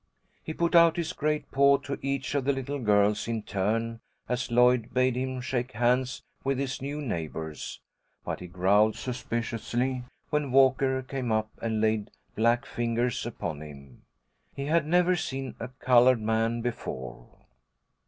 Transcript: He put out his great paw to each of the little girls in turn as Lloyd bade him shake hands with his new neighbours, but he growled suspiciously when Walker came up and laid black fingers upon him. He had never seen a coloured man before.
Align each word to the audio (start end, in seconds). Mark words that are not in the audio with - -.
He 0.43 0.51
put 0.55 0.73
out 0.73 0.97
his 0.97 1.13
great 1.13 1.51
paw 1.51 1.77
to 1.77 1.99
each 2.01 2.33
of 2.33 2.45
the 2.45 2.53
little 2.53 2.79
girls 2.79 3.27
in 3.27 3.43
turn 3.43 3.99
as 4.27 4.49
Lloyd 4.49 4.91
bade 4.95 5.15
him 5.15 5.41
shake 5.41 5.73
hands 5.73 6.23
with 6.43 6.57
his 6.57 6.81
new 6.81 7.03
neighbours, 7.03 7.79
but 8.25 8.39
he 8.39 8.47
growled 8.47 8.95
suspiciously 8.95 10.03
when 10.31 10.51
Walker 10.51 11.03
came 11.03 11.31
up 11.31 11.51
and 11.61 11.81
laid 11.81 12.09
black 12.35 12.65
fingers 12.65 13.27
upon 13.27 13.61
him. 13.61 14.01
He 14.55 14.65
had 14.65 14.87
never 14.87 15.15
seen 15.15 15.53
a 15.59 15.67
coloured 15.67 16.19
man 16.19 16.61
before. 16.61 17.27